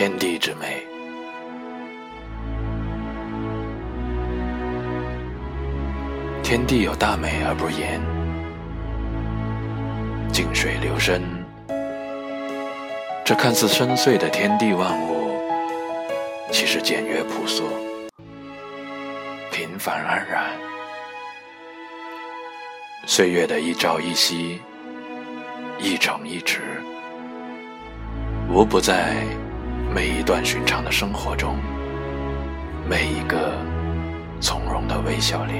[0.00, 0.82] 天地之美。
[6.42, 8.00] 天地有大美而不言，
[10.32, 11.20] 静水流深。
[13.22, 15.38] 这看似深邃的天地万物，
[16.50, 17.68] 其实简约朴素，
[19.52, 20.46] 平凡安然。
[23.04, 24.62] 岁月的一朝一夕，
[25.78, 26.62] 一城一池，
[28.48, 29.26] 无不在
[29.92, 31.56] 每一段寻常的生活中，
[32.88, 33.52] 每一个
[34.40, 35.54] 从容的微笑里。